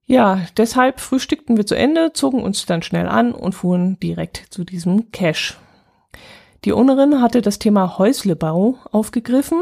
Ja, 0.06 0.40
deshalb 0.56 1.00
frühstückten 1.00 1.58
wir 1.58 1.66
zu 1.66 1.74
Ende, 1.74 2.12
zogen 2.14 2.42
uns 2.42 2.64
dann 2.64 2.82
schnell 2.82 3.06
an 3.06 3.32
und 3.32 3.52
fuhren 3.52 4.00
direkt 4.00 4.46
zu 4.48 4.64
diesem 4.64 5.12
Cache. 5.12 5.54
Die 6.64 6.72
Ownerin 6.72 7.20
hatte 7.20 7.42
das 7.42 7.58
Thema 7.58 7.98
Häuslebau 7.98 8.78
aufgegriffen 8.90 9.58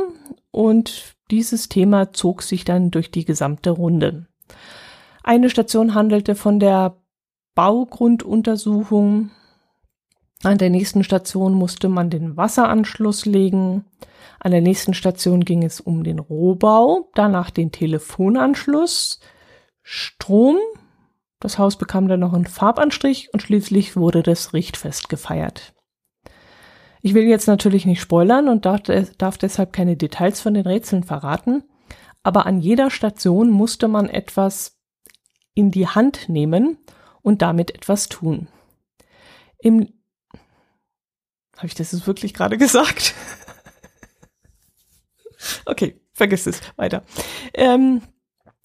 und 0.50 1.16
dieses 1.30 1.68
Thema 1.68 2.12
zog 2.12 2.42
sich 2.42 2.64
dann 2.64 2.90
durch 2.90 3.10
die 3.10 3.24
gesamte 3.24 3.70
Runde. 3.70 4.26
Eine 5.22 5.50
Station 5.50 5.94
handelte 5.94 6.36
von 6.36 6.60
der 6.60 6.96
Baugrunduntersuchung. 7.56 9.30
An 10.42 10.58
der 10.58 10.70
nächsten 10.70 11.02
Station 11.02 11.54
musste 11.54 11.88
man 11.88 12.10
den 12.10 12.36
Wasseranschluss 12.36 13.24
legen. 13.24 13.84
An 14.38 14.50
der 14.52 14.60
nächsten 14.60 14.94
Station 14.94 15.44
ging 15.44 15.62
es 15.62 15.80
um 15.80 16.04
den 16.04 16.18
Rohbau, 16.18 17.10
danach 17.14 17.50
den 17.50 17.72
Telefonanschluss, 17.72 19.20
Strom. 19.82 20.58
Das 21.40 21.58
Haus 21.58 21.76
bekam 21.76 22.08
dann 22.08 22.20
noch 22.20 22.32
einen 22.32 22.46
Farbanstrich 22.46 23.32
und 23.32 23.42
schließlich 23.42 23.96
wurde 23.96 24.22
das 24.22 24.52
Richtfest 24.52 25.08
gefeiert. 25.08 25.74
Ich 27.02 27.14
will 27.14 27.24
jetzt 27.24 27.46
natürlich 27.46 27.86
nicht 27.86 28.00
spoilern 28.00 28.48
und 28.48 28.66
darf, 28.66 28.82
darf 29.18 29.38
deshalb 29.38 29.72
keine 29.72 29.96
Details 29.96 30.40
von 30.40 30.54
den 30.54 30.66
Rätseln 30.66 31.04
verraten, 31.04 31.62
aber 32.22 32.46
an 32.46 32.58
jeder 32.58 32.90
Station 32.90 33.50
musste 33.50 33.86
man 33.86 34.08
etwas 34.08 34.76
in 35.54 35.70
die 35.70 35.86
Hand 35.86 36.28
nehmen 36.28 36.78
und 37.22 37.42
damit 37.42 37.74
etwas 37.74 38.08
tun. 38.08 38.48
Im 39.58 39.88
habe 41.56 41.66
ich 41.66 41.74
das 41.74 41.92
jetzt 41.92 42.06
wirklich 42.06 42.34
gerade 42.34 42.58
gesagt? 42.58 43.14
okay, 45.66 46.00
vergiss 46.12 46.46
es. 46.46 46.60
Weiter. 46.76 47.02
Ähm, 47.54 48.02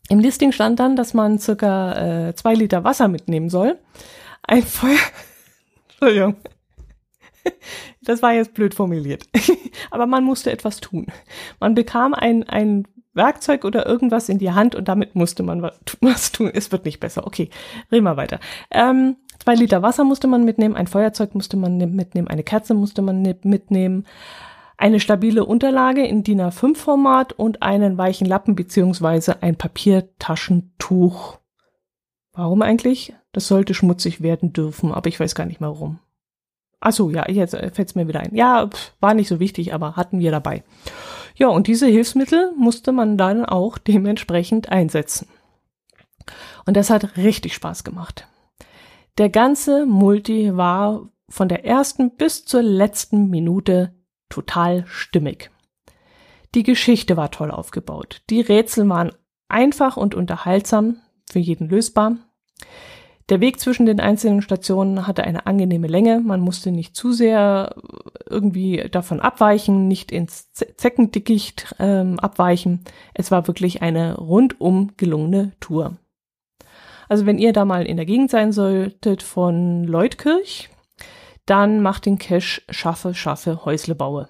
Im 0.10 0.20
Listing 0.20 0.52
stand 0.52 0.80
dann, 0.80 0.96
dass 0.96 1.14
man 1.14 1.40
circa 1.40 2.30
äh, 2.30 2.36
zwei 2.36 2.54
Liter 2.54 2.84
Wasser 2.84 3.08
mitnehmen 3.08 3.50
soll. 3.50 3.80
Ein 4.44 4.64
Feuer. 4.64 4.98
Entschuldigung. 5.90 6.36
Das 8.02 8.22
war 8.22 8.34
jetzt 8.34 8.54
blöd 8.54 8.74
formuliert. 8.74 9.24
Aber 9.92 10.06
man 10.06 10.24
musste 10.24 10.52
etwas 10.52 10.80
tun. 10.80 11.08
Man 11.60 11.76
bekam 11.76 12.14
ein, 12.14 12.48
ein 12.48 12.88
Werkzeug 13.14 13.66
oder 13.66 13.86
irgendwas 13.86 14.30
in 14.30 14.38
die 14.38 14.52
Hand 14.52 14.76
und 14.76 14.88
damit 14.88 15.16
musste 15.16 15.44
man 15.44 15.62
was 16.02 16.32
tun. 16.32 16.50
Es 16.54 16.72
wird 16.72 16.86
nicht 16.86 17.00
besser. 17.00 17.28
Okay, 17.28 17.50
reden 17.92 18.06
wir 18.06 18.18
weiter. 18.18 18.40
Ähm, 18.72 19.18
zwei 19.42 19.56
Liter 19.56 19.82
Wasser 19.82 20.04
musste 20.04 20.28
man 20.28 20.46
mitnehmen, 20.46 20.76
ein 20.76 20.88
Feuerzeug 20.88 21.34
musste 21.34 21.58
man 21.58 21.78
mitnehmen, 21.78 22.28
eine 22.28 22.44
Kerze 22.44 22.76
musste 22.76 23.02
man 23.02 23.22
mitnehmen, 23.22 24.06
eine 24.78 25.00
stabile 25.00 25.46
Unterlage 25.46 26.06
in 26.06 26.24
DIN 26.24 26.42
A5 26.42 26.76
Format 26.76 27.34
und 27.34 27.62
einen 27.62 27.98
weichen 27.98 28.28
Lappen 28.28 28.56
beziehungsweise 28.56 29.42
ein 29.42 29.56
Papiertaschentuch. 29.56 31.40
Warum 32.34 32.62
eigentlich? 32.62 33.14
Das 33.32 33.48
sollte 33.48 33.74
schmutzig 33.74 34.22
werden 34.22 34.54
dürfen, 34.54 34.92
aber 34.92 35.08
ich 35.08 35.20
weiß 35.20 35.36
gar 35.36 35.46
nicht 35.46 35.60
mehr 35.60 35.70
warum. 35.70 36.00
Ach 36.80 36.92
so, 36.92 37.10
ja, 37.10 37.30
jetzt 37.30 37.56
fällt's 37.56 37.96
mir 37.96 38.08
wieder 38.08 38.22
ein. 38.22 38.36
Ja, 38.36 38.70
war 39.00 39.14
nicht 39.14 39.28
so 39.28 39.40
wichtig, 39.40 39.74
aber 39.74 39.96
hatten 39.96 40.20
wir 40.20 40.32
dabei. 40.32 40.64
Ja, 41.36 41.48
und 41.48 41.68
diese 41.68 41.88
Hilfsmittel 41.88 42.52
musste 42.58 42.92
man 42.92 43.18
dann 43.18 43.46
auch 43.46 43.78
dementsprechend 43.78 44.70
einsetzen. 44.70 45.28
Und 46.66 46.78
das 46.78 46.90
hat 46.90 47.18
richtig 47.18 47.54
Spaß 47.54 47.84
gemacht. 47.84 48.28
Der 49.18 49.30
ganze 49.30 49.86
Multi 49.86 50.56
war 50.56 51.10
von 51.30 51.50
der 51.50 51.66
ersten 51.66 52.16
bis 52.16 52.46
zur 52.46 52.62
letzten 52.62 53.30
Minute 53.30 53.94
total 54.30 54.86
stimmig. 54.88 55.52
Die 56.56 56.64
Geschichte 56.64 57.18
war 57.18 57.32
toll 57.32 57.52
aufgebaut. 57.52 58.22
Die 58.30 58.42
Rätsel 58.42 58.88
waren 58.90 59.12
einfach 59.48 59.98
und 59.98 60.16
unterhaltsam, 60.16 60.98
für 61.30 61.40
jeden 61.40 61.70
lösbar. 61.70 62.18
Der 63.30 63.40
Weg 63.40 63.62
zwischen 63.62 63.86
den 63.86 64.02
einzelnen 64.02 64.42
Stationen 64.42 65.08
hatte 65.08 65.24
eine 65.24 65.46
angenehme 65.46 65.88
Länge. 65.88 66.20
Man 66.20 66.42
musste 66.42 66.72
nicht 66.72 66.98
zu 66.98 67.14
sehr 67.14 67.76
irgendwie 68.30 68.90
davon 68.92 69.22
abweichen, 69.22 69.88
nicht 69.88 70.12
ins 70.12 70.52
Zeckendickicht 70.52 71.76
ähm, 71.80 72.20
abweichen. 72.20 72.84
Es 73.14 73.32
war 73.32 73.48
wirklich 73.48 73.82
eine 73.82 74.18
rundum 74.18 74.92
gelungene 74.98 75.54
Tour. 75.62 75.96
Also 77.12 77.26
wenn 77.26 77.40
ihr 77.40 77.52
da 77.52 77.66
mal 77.66 77.86
in 77.86 77.98
der 77.98 78.06
Gegend 78.06 78.32
sein 78.32 78.54
solltet 78.54 79.22
von 79.22 79.84
Leutkirch, 79.84 80.70
dann 81.46 81.82
macht 81.82 82.06
den 82.06 82.18
Cache 82.18 82.62
Schaffe, 82.70 83.14
Schaffe, 83.14 83.66
Häusle 83.66 83.96
baue. 83.96 84.30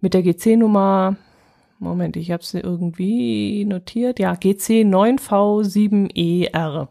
Mit 0.00 0.14
der 0.14 0.22
GC-Nummer, 0.22 1.16
Moment, 1.78 2.16
ich 2.16 2.30
habe 2.30 2.42
sie 2.42 2.60
irgendwie 2.60 3.66
notiert, 3.66 4.18
ja, 4.18 4.34
GC 4.34 4.86
9V7ER 4.86 6.88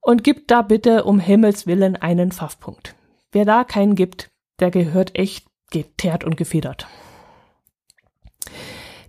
und 0.00 0.24
gibt 0.24 0.50
da 0.50 0.62
bitte 0.62 1.04
um 1.04 1.20
Himmels 1.20 1.66
Willen 1.66 1.96
einen 1.96 2.32
Pfaffpunkt. 2.32 2.94
Wer 3.30 3.44
da 3.44 3.64
keinen 3.64 3.94
gibt, 3.94 4.30
der 4.58 4.70
gehört 4.70 5.18
echt 5.18 5.46
geteert 5.70 6.24
und 6.24 6.38
gefedert. 6.38 6.86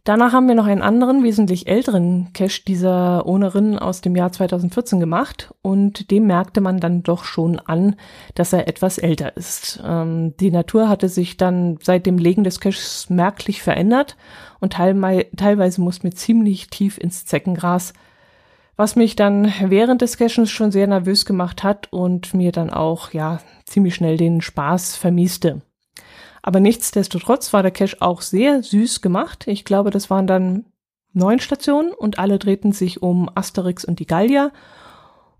Danach 0.03 0.33
haben 0.33 0.47
wir 0.47 0.55
noch 0.55 0.65
einen 0.65 0.81
anderen, 0.81 1.23
wesentlich 1.23 1.67
älteren 1.67 2.33
Cache 2.33 2.63
dieser 2.67 3.27
Ownerin 3.27 3.77
aus 3.77 4.01
dem 4.01 4.15
Jahr 4.15 4.31
2014 4.31 4.99
gemacht 4.99 5.53
und 5.61 6.09
dem 6.09 6.25
merkte 6.25 6.59
man 6.59 6.79
dann 6.79 7.03
doch 7.03 7.23
schon 7.23 7.59
an, 7.59 7.95
dass 8.33 8.51
er 8.51 8.67
etwas 8.67 8.97
älter 8.97 9.37
ist. 9.37 9.79
Ähm, 9.85 10.35
die 10.39 10.49
Natur 10.49 10.89
hatte 10.89 11.07
sich 11.07 11.37
dann 11.37 11.77
seit 11.83 12.07
dem 12.07 12.17
Legen 12.17 12.43
des 12.43 12.59
Caches 12.59 13.11
merklich 13.11 13.61
verändert 13.61 14.17
und 14.59 14.73
teilweise 14.73 15.81
mussten 15.81 16.03
wir 16.03 16.15
ziemlich 16.15 16.69
tief 16.69 16.97
ins 16.97 17.25
Zeckengras 17.25 17.93
was 18.81 18.95
mich 18.95 19.15
dann 19.15 19.53
während 19.65 20.01
des 20.01 20.17
Cachens 20.17 20.49
schon 20.49 20.71
sehr 20.71 20.87
nervös 20.87 21.25
gemacht 21.25 21.63
hat 21.63 21.93
und 21.93 22.33
mir 22.33 22.51
dann 22.51 22.71
auch, 22.71 23.13
ja, 23.13 23.39
ziemlich 23.63 23.93
schnell 23.93 24.17
den 24.17 24.41
Spaß 24.41 24.95
vermieste. 24.95 25.61
Aber 26.41 26.59
nichtsdestotrotz 26.59 27.53
war 27.53 27.61
der 27.61 27.71
Cache 27.71 27.97
auch 27.99 28.21
sehr 28.21 28.63
süß 28.63 29.01
gemacht. 29.01 29.47
Ich 29.47 29.65
glaube, 29.65 29.91
das 29.91 30.09
waren 30.09 30.27
dann 30.27 30.65
neun 31.13 31.39
Stationen 31.39 31.93
und 31.93 32.19
alle 32.19 32.39
drehten 32.39 32.71
sich 32.71 33.01
um 33.01 33.29
Asterix 33.35 33.85
und 33.85 33.99
die 33.99 34.07
Gallier. 34.07 34.51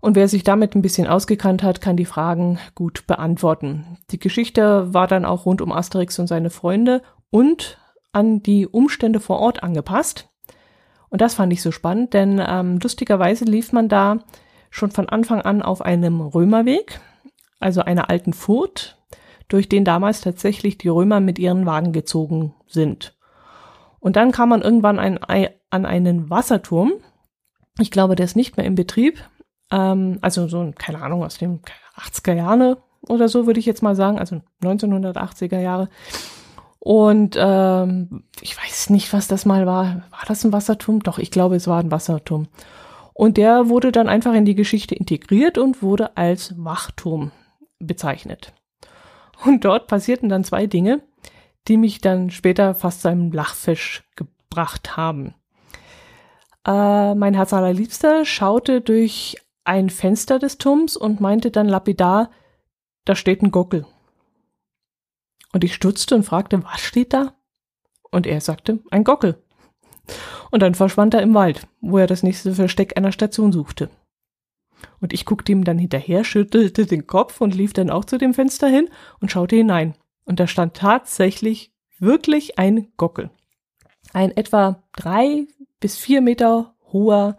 Und 0.00 0.16
wer 0.16 0.28
sich 0.28 0.42
damit 0.42 0.74
ein 0.74 0.82
bisschen 0.82 1.06
ausgekannt 1.06 1.62
hat, 1.62 1.80
kann 1.80 1.96
die 1.96 2.04
Fragen 2.04 2.58
gut 2.74 3.06
beantworten. 3.06 3.98
Die 4.10 4.18
Geschichte 4.18 4.92
war 4.92 5.06
dann 5.06 5.24
auch 5.24 5.46
rund 5.46 5.60
um 5.60 5.72
Asterix 5.72 6.18
und 6.18 6.26
seine 6.26 6.50
Freunde 6.50 7.02
und 7.30 7.78
an 8.12 8.42
die 8.42 8.66
Umstände 8.66 9.20
vor 9.20 9.38
Ort 9.38 9.62
angepasst. 9.62 10.28
Und 11.08 11.20
das 11.20 11.34
fand 11.34 11.52
ich 11.52 11.62
so 11.62 11.70
spannend, 11.70 12.14
denn 12.14 12.42
ähm, 12.44 12.78
lustigerweise 12.82 13.44
lief 13.44 13.72
man 13.72 13.88
da 13.88 14.18
schon 14.70 14.90
von 14.90 15.08
Anfang 15.08 15.42
an 15.42 15.62
auf 15.62 15.82
einem 15.82 16.20
Römerweg, 16.20 17.00
also 17.60 17.82
einer 17.82 18.10
alten 18.10 18.32
Furt, 18.32 18.98
durch 19.52 19.68
den 19.68 19.84
damals 19.84 20.20
tatsächlich 20.20 20.78
die 20.78 20.88
Römer 20.88 21.20
mit 21.20 21.38
ihren 21.38 21.66
Wagen 21.66 21.92
gezogen 21.92 22.54
sind. 22.66 23.16
Und 24.00 24.16
dann 24.16 24.32
kam 24.32 24.48
man 24.48 24.62
irgendwann 24.62 24.98
ein, 24.98 25.18
an 25.70 25.86
einen 25.86 26.30
Wasserturm. 26.30 26.92
Ich 27.78 27.90
glaube, 27.90 28.16
der 28.16 28.24
ist 28.24 28.36
nicht 28.36 28.56
mehr 28.56 28.66
in 28.66 28.74
Betrieb. 28.74 29.22
Ähm, 29.70 30.18
also 30.22 30.48
so, 30.48 30.72
keine 30.76 31.02
Ahnung, 31.02 31.22
aus 31.22 31.38
den 31.38 31.60
80er 31.96 32.34
Jahren 32.34 32.76
oder 33.08 33.28
so 33.28 33.46
würde 33.46 33.60
ich 33.60 33.66
jetzt 33.66 33.82
mal 33.82 33.96
sagen, 33.96 34.18
also 34.18 34.40
1980er 34.62 35.58
Jahre. 35.58 35.88
Und 36.78 37.36
ähm, 37.38 38.24
ich 38.40 38.56
weiß 38.56 38.90
nicht, 38.90 39.12
was 39.12 39.28
das 39.28 39.44
mal 39.44 39.66
war. 39.66 40.02
War 40.10 40.24
das 40.26 40.44
ein 40.44 40.52
Wasserturm? 40.52 41.00
Doch, 41.00 41.18
ich 41.18 41.30
glaube, 41.30 41.56
es 41.56 41.68
war 41.68 41.78
ein 41.80 41.90
Wasserturm. 41.90 42.48
Und 43.14 43.36
der 43.36 43.68
wurde 43.68 43.92
dann 43.92 44.08
einfach 44.08 44.34
in 44.34 44.44
die 44.44 44.54
Geschichte 44.54 44.94
integriert 44.94 45.58
und 45.58 45.82
wurde 45.82 46.16
als 46.16 46.54
Wachturm 46.56 47.30
bezeichnet. 47.78 48.52
Und 49.44 49.64
dort 49.64 49.86
passierten 49.88 50.28
dann 50.28 50.44
zwei 50.44 50.66
Dinge, 50.66 51.02
die 51.68 51.76
mich 51.76 52.00
dann 52.00 52.30
später 52.30 52.74
fast 52.74 53.02
zu 53.02 53.08
einem 53.08 53.32
Lachfisch 53.32 54.02
gebracht 54.16 54.96
haben. 54.96 55.34
Äh, 56.66 57.14
mein 57.14 57.34
Herz 57.34 57.52
allerliebster 57.52 58.24
schaute 58.24 58.80
durch 58.80 59.36
ein 59.64 59.90
Fenster 59.90 60.38
des 60.38 60.58
Turms 60.58 60.96
und 60.96 61.20
meinte 61.20 61.50
dann 61.50 61.68
lapidar, 61.68 62.30
da 63.04 63.14
steht 63.14 63.42
ein 63.42 63.50
Gockel. 63.50 63.86
Und 65.52 65.64
ich 65.64 65.74
stutzte 65.74 66.14
und 66.14 66.24
fragte, 66.24 66.64
was 66.64 66.80
steht 66.80 67.12
da? 67.12 67.34
Und 68.10 68.26
er 68.26 68.40
sagte, 68.40 68.80
ein 68.90 69.04
Gockel. 69.04 69.42
Und 70.50 70.60
dann 70.60 70.74
verschwand 70.74 71.14
er 71.14 71.22
im 71.22 71.34
Wald, 71.34 71.66
wo 71.80 71.98
er 71.98 72.06
das 72.06 72.22
nächste 72.22 72.54
Versteck 72.54 72.96
einer 72.96 73.12
Station 73.12 73.52
suchte. 73.52 73.90
Und 75.00 75.12
ich 75.12 75.24
guckte 75.24 75.52
ihm 75.52 75.64
dann 75.64 75.78
hinterher, 75.78 76.24
schüttelte 76.24 76.86
den 76.86 77.06
Kopf 77.06 77.40
und 77.40 77.54
lief 77.54 77.72
dann 77.72 77.90
auch 77.90 78.04
zu 78.04 78.18
dem 78.18 78.34
Fenster 78.34 78.68
hin 78.68 78.88
und 79.20 79.30
schaute 79.30 79.56
hinein. 79.56 79.94
Und 80.24 80.40
da 80.40 80.46
stand 80.46 80.74
tatsächlich 80.74 81.72
wirklich 81.98 82.58
ein 82.58 82.88
Gockel. 82.96 83.30
Ein 84.12 84.36
etwa 84.36 84.82
drei 84.92 85.46
bis 85.80 85.96
vier 85.96 86.20
Meter 86.20 86.74
hoher 86.92 87.36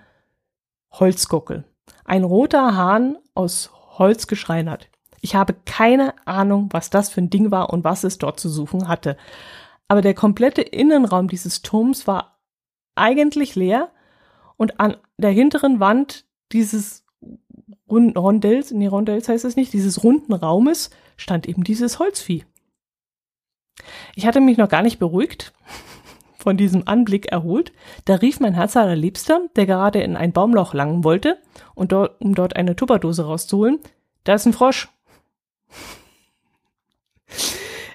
Holzgockel. 0.91 1.65
Ein 2.05 2.23
roter 2.23 2.75
Hahn 2.75 3.17
aus 3.35 3.71
Holz 3.97 4.27
geschreinert. 4.27 4.89
Ich 5.21 5.35
habe 5.35 5.55
keine 5.65 6.13
Ahnung, 6.25 6.69
was 6.71 6.89
das 6.89 7.09
für 7.09 7.21
ein 7.21 7.29
Ding 7.29 7.51
war 7.51 7.71
und 7.71 7.83
was 7.83 8.03
es 8.03 8.17
dort 8.17 8.39
zu 8.39 8.49
suchen 8.49 8.87
hatte. 8.87 9.17
Aber 9.87 10.01
der 10.01 10.13
komplette 10.13 10.61
Innenraum 10.61 11.27
dieses 11.27 11.61
Turms 11.61 12.07
war 12.07 12.39
eigentlich 12.95 13.55
leer 13.55 13.91
und 14.57 14.79
an 14.79 14.97
der 15.17 15.31
hinteren 15.31 15.79
Wand 15.79 16.25
dieses 16.51 17.02
Rondells, 17.89 18.71
nee, 18.71 18.87
Rondells 18.87 19.29
heißt 19.29 19.45
es 19.45 19.55
nicht, 19.55 19.73
dieses 19.73 20.03
runden 20.03 20.33
Raumes 20.33 20.89
stand 21.17 21.47
eben 21.47 21.63
dieses 21.63 21.99
Holzvieh. 21.99 22.45
Ich 24.15 24.25
hatte 24.25 24.41
mich 24.41 24.57
noch 24.57 24.69
gar 24.69 24.81
nicht 24.81 24.99
beruhigt, 24.99 25.53
von 26.37 26.57
diesem 26.57 26.87
Anblick 26.87 27.27
erholt, 27.27 27.71
da 28.05 28.15
rief 28.15 28.39
mein 28.39 28.53
Herz 28.53 28.75
allerliebster, 28.75 29.47
der 29.55 29.65
gerade 29.65 30.01
in 30.01 30.17
ein 30.17 30.33
Baumloch 30.33 30.73
langen 30.73 31.03
wollte, 31.03 31.39
und 31.75 31.91
dort, 31.91 32.19
um 32.21 32.35
dort 32.35 32.55
eine 32.55 32.75
Tupperdose 32.75 33.25
rauszuholen, 33.25 33.79
da 34.23 34.33
ist 34.33 34.45
ein 34.45 34.53
Frosch. 34.53 34.89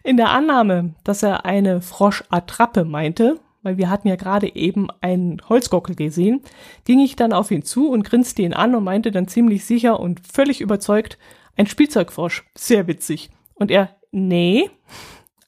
In 0.02 0.16
der 0.16 0.30
Annahme, 0.30 0.94
dass 1.04 1.22
er 1.22 1.44
eine 1.44 1.82
Froschattrappe 1.82 2.84
meinte, 2.84 3.38
weil 3.62 3.76
wir 3.76 3.90
hatten 3.90 4.08
ja 4.08 4.16
gerade 4.16 4.54
eben 4.54 4.88
einen 5.00 5.40
Holzgockel 5.48 5.94
gesehen, 5.94 6.42
ging 6.84 7.00
ich 7.00 7.16
dann 7.16 7.32
auf 7.32 7.50
ihn 7.50 7.62
zu 7.62 7.90
und 7.90 8.04
grinste 8.04 8.42
ihn 8.42 8.54
an 8.54 8.74
und 8.74 8.84
meinte 8.84 9.10
dann 9.10 9.28
ziemlich 9.28 9.64
sicher 9.64 10.00
und 10.00 10.20
völlig 10.26 10.60
überzeugt, 10.60 11.18
ein 11.56 11.66
Spielzeugfrosch, 11.66 12.44
sehr 12.56 12.86
witzig. 12.86 13.30
Und 13.54 13.70
er, 13.70 13.96
nee, 14.12 14.70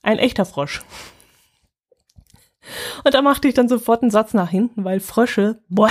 ein 0.03 0.19
echter 0.19 0.45
Frosch. 0.45 0.83
Und 3.05 3.15
da 3.15 3.23
machte 3.23 3.49
ich 3.49 3.55
dann 3.55 3.69
sofort 3.69 4.03
einen 4.03 4.11
Satz 4.11 4.35
nach 4.35 4.51
hinten, 4.51 4.85
weil 4.85 5.01
Frösche, 5.01 5.63
boah, 5.69 5.91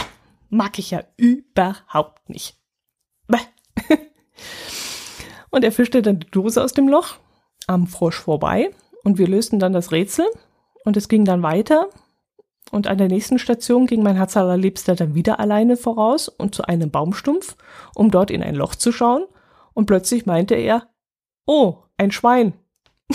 mag 0.50 0.80
ich 0.80 0.92
ja 0.92 1.04
überhaupt 1.18 2.30
nicht. 2.30 2.58
Bäh. 3.28 3.38
Und 5.52 5.64
er 5.64 5.72
fischte 5.72 6.02
dann 6.02 6.20
die 6.20 6.30
Dose 6.30 6.64
aus 6.64 6.74
dem 6.74 6.88
Loch 6.88 7.16
am 7.68 7.88
Frosch 7.88 8.20
vorbei 8.20 8.72
und 9.04 9.18
wir 9.18 9.28
lösten 9.28 9.60
dann 9.60 9.74
das 9.74 9.92
Rätsel 9.92 10.26
und 10.86 10.98
es 10.98 11.08
ging 11.08 11.26
dann 11.26 11.44
weiter. 11.44 11.90
Und 12.72 12.88
an 12.88 12.98
der 12.98 13.08
nächsten 13.08 13.40
Station 13.40 13.88
ging 13.88 14.04
mein 14.04 14.16
Herz 14.16 14.38
allerliebster 14.38 14.96
dann 14.96 15.16
wieder 15.16 15.40
alleine 15.40 15.76
voraus 15.76 16.30
und 16.30 16.54
zu 16.54 16.64
einem 16.64 16.92
Baumstumpf, 16.92 17.56
um 17.96 18.12
dort 18.12 18.30
in 18.30 18.44
ein 18.44 18.56
Loch 18.56 18.76
zu 18.76 18.92
schauen. 18.92 19.26
Und 19.74 19.86
plötzlich 19.88 20.26
meinte 20.26 20.56
er, 20.56 20.88
oh, 21.46 21.78
ein 21.98 22.12
Schwein. 22.12 22.54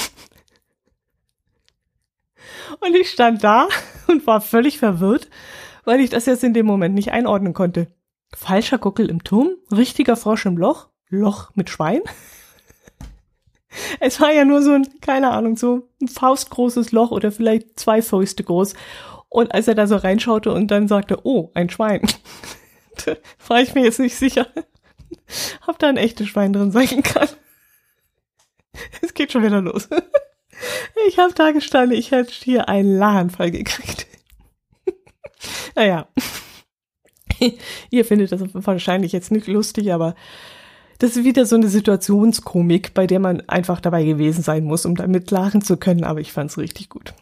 und 2.81 2.97
ich 2.97 3.11
stand 3.11 3.45
da 3.45 3.69
und 4.09 4.27
war 4.27 4.41
völlig 4.41 4.79
verwirrt, 4.79 5.29
weil 5.85 6.01
ich 6.01 6.11
das 6.11 6.27
jetzt 6.27 6.43
in 6.43 6.55
dem 6.55 6.67
Moment 6.67 6.95
nicht 6.95 7.13
einordnen 7.13 7.55
konnte. 7.55 7.89
Falscher 8.35 8.79
Guckel 8.79 9.09
im 9.09 9.23
Turm, 9.23 9.51
richtiger 9.71 10.17
Frosch 10.17 10.47
im 10.47 10.57
Loch, 10.57 10.89
Loch 11.09 11.51
mit 11.55 11.71
Schwein. 11.71 12.03
Es 13.99 14.21
war 14.21 14.33
ja 14.33 14.45
nur 14.45 14.63
so 14.63 14.71
ein, 14.71 14.87
keine 15.01 15.33
Ahnung, 15.33 15.57
so 15.57 15.89
ein 16.01 16.07
faustgroßes 16.07 16.93
Loch 16.93 17.11
oder 17.11 17.33
vielleicht 17.33 17.77
zwei 17.79 18.03
Fäuste 18.03 18.45
groß. 18.45 18.75
Und 19.35 19.53
als 19.53 19.67
er 19.67 19.75
da 19.75 19.89
so 19.89 19.97
reinschaute 19.97 20.53
und 20.53 20.69
dann 20.69 20.87
sagte, 20.87 21.19
oh, 21.25 21.51
ein 21.55 21.69
Schwein, 21.69 22.03
war 23.49 23.61
ich 23.61 23.75
mir 23.75 23.83
jetzt 23.83 23.99
nicht 23.99 24.15
sicher, 24.15 24.47
ob 25.67 25.77
da 25.81 25.89
ein 25.89 25.97
echtes 25.97 26.29
Schwein 26.29 26.53
drin 26.53 26.71
sein 26.71 27.03
kann. 27.03 27.27
Es 29.03 29.13
geht 29.13 29.33
schon 29.33 29.43
wieder 29.43 29.61
los. 29.61 29.89
Ich 31.09 31.19
habe 31.19 31.35
da 31.35 31.51
gestanden, 31.51 31.99
ich 31.99 32.13
hätte 32.13 32.31
hier 32.33 32.69
einen 32.69 32.97
Lachanfall 32.97 33.51
gekriegt. 33.51 34.07
Naja. 35.75 36.07
Ihr 37.91 38.05
findet 38.05 38.31
das 38.31 38.41
wahrscheinlich 38.53 39.11
jetzt 39.11 39.33
nicht 39.33 39.49
lustig, 39.49 39.93
aber 39.93 40.15
das 41.01 41.17
ist 41.17 41.25
wieder 41.25 41.45
so 41.45 41.57
eine 41.57 41.69
Situationskomik, 41.69 42.95
bei 42.95 43.09
der 43.09 43.19
man 43.19 43.41
einfach 43.49 43.81
dabei 43.81 44.05
gewesen 44.05 44.45
sein 44.45 44.63
muss, 44.63 44.87
um 44.87 44.95
damit 44.95 45.33
lachen 45.33 45.61
zu 45.61 45.77
können, 45.77 46.05
aber 46.05 46.21
ich 46.21 46.33
fand's 46.33 46.57
richtig 46.57 46.89
gut. 46.89 47.15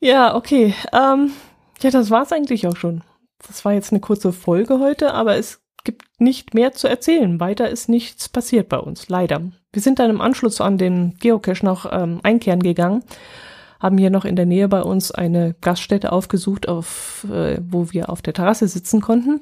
Ja, 0.00 0.34
okay. 0.34 0.74
Ähm, 0.92 1.32
ja, 1.80 1.90
das 1.90 2.10
war's 2.10 2.32
eigentlich 2.32 2.66
auch 2.66 2.76
schon. 2.76 3.02
Das 3.46 3.64
war 3.64 3.72
jetzt 3.72 3.92
eine 3.92 4.00
kurze 4.00 4.32
Folge 4.32 4.80
heute, 4.80 5.14
aber 5.14 5.36
es 5.36 5.62
gibt 5.84 6.20
nicht 6.20 6.52
mehr 6.54 6.72
zu 6.72 6.88
erzählen. 6.88 7.40
Weiter 7.40 7.70
ist 7.70 7.88
nichts 7.88 8.28
passiert 8.28 8.68
bei 8.68 8.78
uns, 8.78 9.08
leider. 9.08 9.40
Wir 9.72 9.82
sind 9.82 9.98
dann 9.98 10.10
im 10.10 10.20
Anschluss 10.20 10.60
an 10.60 10.78
den 10.78 11.16
Geocache 11.18 11.64
noch 11.64 11.90
ähm, 11.90 12.20
einkehren 12.22 12.62
gegangen, 12.62 13.02
haben 13.78 13.96
hier 13.96 14.10
noch 14.10 14.26
in 14.26 14.36
der 14.36 14.46
Nähe 14.46 14.68
bei 14.68 14.82
uns 14.82 15.10
eine 15.10 15.54
Gaststätte 15.60 16.12
aufgesucht, 16.12 16.68
auf, 16.68 17.24
äh, 17.30 17.60
wo 17.62 17.92
wir 17.92 18.10
auf 18.10 18.20
der 18.20 18.34
Terrasse 18.34 18.68
sitzen 18.68 19.00
konnten 19.00 19.40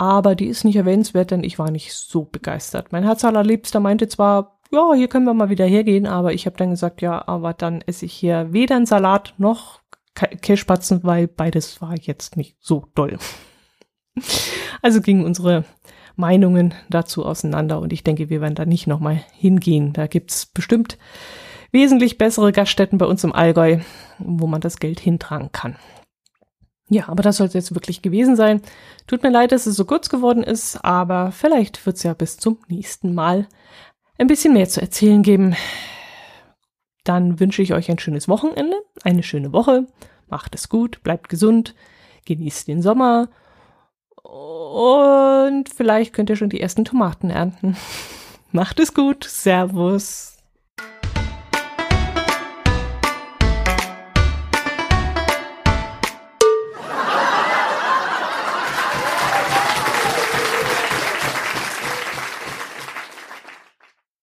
aber 0.00 0.34
die 0.34 0.46
ist 0.46 0.64
nicht 0.64 0.76
erwähnenswert, 0.76 1.30
denn 1.30 1.44
ich 1.44 1.58
war 1.58 1.70
nicht 1.70 1.92
so 1.92 2.24
begeistert. 2.24 2.90
Mein 2.90 3.04
Herz 3.04 3.22
allerliebster 3.22 3.80
meinte 3.80 4.08
zwar, 4.08 4.58
ja, 4.72 4.94
hier 4.94 5.08
können 5.08 5.26
wir 5.26 5.34
mal 5.34 5.50
wieder 5.50 5.66
hergehen, 5.66 6.06
aber 6.06 6.32
ich 6.32 6.46
habe 6.46 6.56
dann 6.56 6.70
gesagt, 6.70 7.02
ja, 7.02 7.28
aber 7.28 7.52
dann 7.52 7.82
esse 7.82 8.06
ich 8.06 8.14
hier 8.14 8.50
weder 8.50 8.76
einen 8.76 8.86
Salat 8.86 9.34
noch 9.36 9.79
Käsespatzen, 10.26 11.02
weil 11.02 11.26
beides 11.26 11.80
war 11.80 11.96
jetzt 11.96 12.36
nicht 12.36 12.56
so 12.60 12.86
doll. 12.94 13.18
Also 14.82 15.00
gingen 15.00 15.24
unsere 15.24 15.64
Meinungen 16.16 16.74
dazu 16.88 17.24
auseinander 17.24 17.80
und 17.80 17.92
ich 17.92 18.04
denke, 18.04 18.28
wir 18.28 18.40
werden 18.40 18.54
da 18.54 18.64
nicht 18.64 18.86
nochmal 18.86 19.22
hingehen. 19.32 19.92
Da 19.92 20.06
gibt's 20.06 20.46
bestimmt 20.46 20.98
wesentlich 21.72 22.18
bessere 22.18 22.52
Gaststätten 22.52 22.98
bei 22.98 23.06
uns 23.06 23.24
im 23.24 23.32
Allgäu, 23.32 23.78
wo 24.18 24.46
man 24.46 24.60
das 24.60 24.78
Geld 24.78 25.00
hintragen 25.00 25.52
kann. 25.52 25.76
Ja, 26.88 27.08
aber 27.08 27.22
das 27.22 27.36
soll 27.36 27.46
es 27.46 27.54
jetzt 27.54 27.74
wirklich 27.74 28.02
gewesen 28.02 28.34
sein. 28.34 28.62
Tut 29.06 29.22
mir 29.22 29.30
leid, 29.30 29.52
dass 29.52 29.66
es 29.66 29.76
so 29.76 29.84
kurz 29.84 30.08
geworden 30.08 30.42
ist, 30.42 30.84
aber 30.84 31.30
vielleicht 31.30 31.86
wird 31.86 31.96
es 31.96 32.02
ja 32.02 32.14
bis 32.14 32.36
zum 32.36 32.58
nächsten 32.68 33.14
Mal 33.14 33.46
ein 34.18 34.26
bisschen 34.26 34.52
mehr 34.52 34.68
zu 34.68 34.80
erzählen 34.80 35.22
geben. 35.22 35.54
Dann 37.04 37.40
wünsche 37.40 37.62
ich 37.62 37.72
euch 37.72 37.90
ein 37.90 37.98
schönes 37.98 38.28
Wochenende, 38.28 38.76
eine 39.04 39.22
schöne 39.22 39.52
Woche. 39.52 39.86
Macht 40.28 40.54
es 40.54 40.68
gut, 40.68 41.02
bleibt 41.02 41.28
gesund, 41.28 41.74
genießt 42.26 42.68
den 42.68 42.82
Sommer 42.82 43.28
und 44.22 45.68
vielleicht 45.68 46.12
könnt 46.12 46.30
ihr 46.30 46.36
schon 46.36 46.50
die 46.50 46.60
ersten 46.60 46.84
Tomaten 46.84 47.30
ernten. 47.30 47.76
Macht 48.52 48.80
es 48.80 48.94
gut, 48.94 49.24
Servus. 49.24 50.39